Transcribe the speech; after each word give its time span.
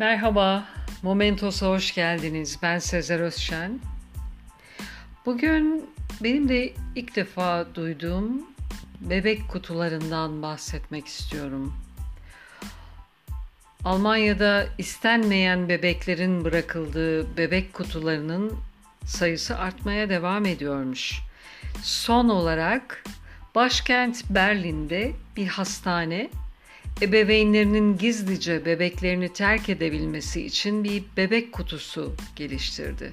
Merhaba, 0.00 0.64
Momentos'a 1.02 1.66
hoş 1.66 1.94
geldiniz. 1.94 2.58
Ben 2.62 2.78
Sezer 2.78 3.20
Özşen. 3.20 3.80
Bugün 5.26 5.90
benim 6.20 6.48
de 6.48 6.72
ilk 6.94 7.16
defa 7.16 7.66
duyduğum 7.74 8.42
bebek 9.00 9.48
kutularından 9.48 10.42
bahsetmek 10.42 11.06
istiyorum. 11.06 11.74
Almanya'da 13.84 14.66
istenmeyen 14.78 15.68
bebeklerin 15.68 16.44
bırakıldığı 16.44 17.36
bebek 17.36 17.72
kutularının 17.72 18.52
sayısı 19.04 19.58
artmaya 19.58 20.08
devam 20.08 20.46
ediyormuş. 20.46 21.20
Son 21.82 22.28
olarak 22.28 23.04
başkent 23.54 24.30
Berlin'de 24.30 25.12
bir 25.36 25.46
hastane 25.46 26.30
ebeveynlerinin 27.02 27.98
gizlice 27.98 28.64
bebeklerini 28.64 29.32
terk 29.32 29.68
edebilmesi 29.68 30.46
için 30.46 30.84
bir 30.84 31.02
bebek 31.16 31.52
kutusu 31.52 32.14
geliştirdi. 32.36 33.12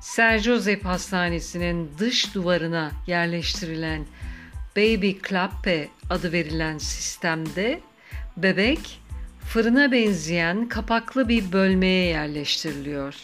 Saint 0.00 0.42
Joseph 0.42 0.84
Hastanesi'nin 0.84 1.90
dış 1.98 2.34
duvarına 2.34 2.90
yerleştirilen 3.06 4.06
Baby 4.76 5.12
Klappe 5.12 5.88
adı 6.10 6.32
verilen 6.32 6.78
sistemde 6.78 7.80
bebek 8.36 9.00
fırına 9.48 9.92
benzeyen 9.92 10.68
kapaklı 10.68 11.28
bir 11.28 11.52
bölmeye 11.52 12.06
yerleştiriliyor. 12.06 13.14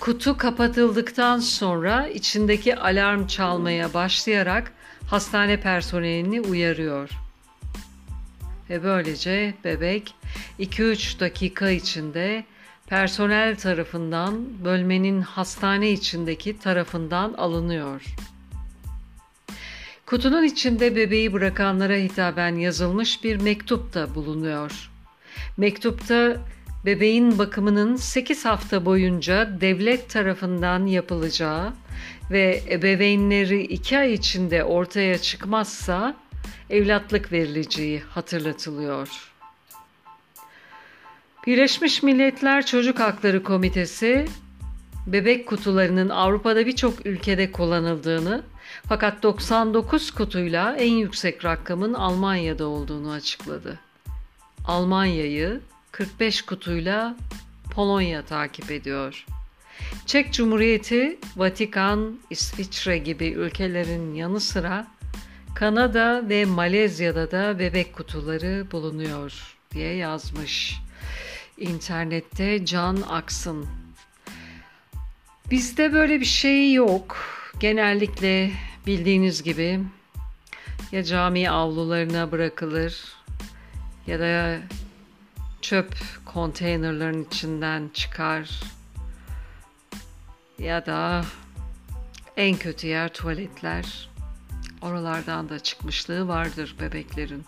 Kutu 0.00 0.36
kapatıldıktan 0.36 1.38
sonra 1.38 2.08
içindeki 2.08 2.76
alarm 2.76 3.26
çalmaya 3.26 3.94
başlayarak 3.94 4.72
hastane 5.10 5.60
personelini 5.60 6.40
uyarıyor. 6.40 7.27
Ve 8.70 8.82
böylece 8.82 9.54
bebek 9.64 10.14
2-3 10.60 11.20
dakika 11.20 11.70
içinde 11.70 12.44
personel 12.86 13.56
tarafından 13.56 14.64
bölmenin 14.64 15.20
hastane 15.20 15.90
içindeki 15.90 16.58
tarafından 16.58 17.32
alınıyor. 17.32 18.02
Kutunun 20.06 20.44
içinde 20.44 20.96
bebeği 20.96 21.32
bırakanlara 21.32 21.96
hitaben 21.96 22.56
yazılmış 22.56 23.24
bir 23.24 23.36
mektup 23.36 23.94
da 23.94 24.14
bulunuyor. 24.14 24.90
Mektupta 25.56 26.36
bebeğin 26.84 27.38
bakımının 27.38 27.96
8 27.96 28.44
hafta 28.44 28.84
boyunca 28.84 29.60
devlet 29.60 30.10
tarafından 30.10 30.86
yapılacağı 30.86 31.72
ve 32.30 32.62
ebeveynleri 32.70 33.62
2 33.62 33.98
ay 33.98 34.12
içinde 34.12 34.64
ortaya 34.64 35.18
çıkmazsa 35.18 36.16
evlatlık 36.70 37.32
verileceği 37.32 38.00
hatırlatılıyor. 38.00 39.32
Birleşmiş 41.46 42.02
Milletler 42.02 42.66
Çocuk 42.66 43.00
Hakları 43.00 43.42
Komitesi 43.42 44.26
bebek 45.06 45.46
kutularının 45.46 46.08
Avrupa'da 46.08 46.66
birçok 46.66 47.06
ülkede 47.06 47.52
kullanıldığını 47.52 48.42
fakat 48.88 49.22
99 49.22 50.10
kutuyla 50.10 50.76
en 50.76 50.92
yüksek 50.92 51.44
rakamın 51.44 51.94
Almanya'da 51.94 52.66
olduğunu 52.66 53.10
açıkladı. 53.10 53.78
Almanya'yı 54.64 55.60
45 55.92 56.42
kutuyla 56.42 57.16
Polonya 57.70 58.22
takip 58.22 58.70
ediyor. 58.70 59.26
Çek 60.06 60.32
Cumhuriyeti, 60.32 61.18
Vatikan, 61.36 62.18
İsviçre 62.30 62.98
gibi 62.98 63.26
ülkelerin 63.26 64.14
yanı 64.14 64.40
sıra 64.40 64.86
Kanada 65.58 66.28
ve 66.28 66.44
Malezya'da 66.44 67.30
da 67.30 67.58
bebek 67.58 67.94
kutuları 67.94 68.66
bulunuyor 68.72 69.56
diye 69.70 69.94
yazmış. 69.94 70.80
İnternette 71.56 72.64
Can 72.64 73.02
Aksın. 73.08 73.66
Bizde 75.50 75.92
böyle 75.92 76.20
bir 76.20 76.24
şey 76.24 76.72
yok. 76.72 77.16
Genellikle 77.60 78.50
bildiğiniz 78.86 79.42
gibi 79.42 79.80
ya 80.92 81.04
cami 81.04 81.50
avlularına 81.50 82.32
bırakılır 82.32 83.04
ya 84.06 84.20
da 84.20 84.58
çöp 85.60 85.94
konteynerların 86.24 87.24
içinden 87.24 87.90
çıkar 87.94 88.60
ya 90.58 90.86
da 90.86 91.24
en 92.36 92.56
kötü 92.56 92.86
yer 92.86 93.12
tuvaletler. 93.12 94.08
Oralardan 94.82 95.48
da 95.48 95.58
çıkmışlığı 95.58 96.28
vardır 96.28 96.76
bebeklerin. 96.80 97.44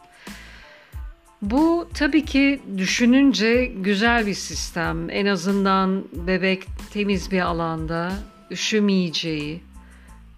Bu 1.42 1.88
tabii 1.94 2.24
ki 2.24 2.62
düşününce 2.76 3.64
güzel 3.64 4.26
bir 4.26 4.34
sistem. 4.34 5.10
En 5.10 5.26
azından 5.26 6.04
bebek 6.12 6.66
temiz 6.92 7.30
bir 7.30 7.40
alanda 7.40 8.12
üşümeyeceği 8.50 9.62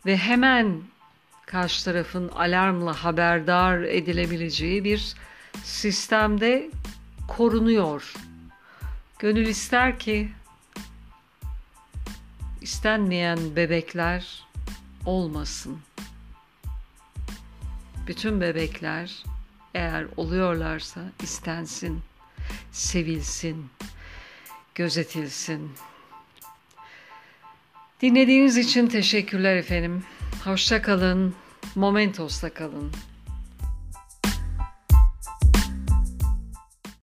ve 0.07 0.17
hemen 0.17 0.81
karşı 1.47 1.85
tarafın 1.85 2.29
alarmla 2.29 3.05
haberdar 3.05 3.83
edilebileceği 3.83 4.85
bir 4.85 5.15
sistemde 5.65 6.71
korunuyor. 7.29 8.15
Gönül 9.19 9.47
ister 9.47 9.99
ki 9.99 10.29
istenmeyen 12.61 13.39
bebekler 13.57 14.45
olmasın. 15.07 15.79
Bütün 18.07 18.41
bebekler 18.41 19.25
eğer 19.75 20.07
oluyorlarsa 20.17 21.01
istensin, 21.23 22.01
sevilsin, 22.73 23.67
gözetilsin. 24.75 25.73
Dinlediğiniz 28.01 28.57
için 28.57 28.87
teşekkürler 28.87 29.57
efendim. 29.57 30.05
Hoşça 30.45 30.83
kalın, 30.83 31.35
Momentos'ta 31.75 32.55
kalın. 32.55 32.93